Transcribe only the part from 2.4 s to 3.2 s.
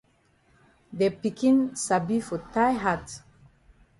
tie hat.